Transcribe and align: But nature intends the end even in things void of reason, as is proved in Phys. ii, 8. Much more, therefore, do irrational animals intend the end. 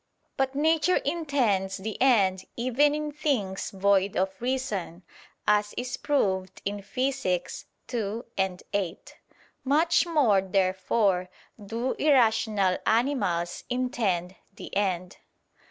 But 0.35 0.55
nature 0.55 0.95
intends 0.95 1.77
the 1.77 1.95
end 2.01 2.45
even 2.57 2.95
in 2.95 3.11
things 3.11 3.69
void 3.69 4.17
of 4.17 4.31
reason, 4.41 5.03
as 5.47 5.75
is 5.77 5.95
proved 5.95 6.59
in 6.65 6.77
Phys. 6.79 7.65
ii, 7.93 8.55
8. 8.73 9.17
Much 9.63 10.07
more, 10.07 10.41
therefore, 10.41 11.29
do 11.63 11.91
irrational 11.99 12.79
animals 12.87 13.63
intend 13.69 14.33
the 14.55 14.75
end. 14.75 15.17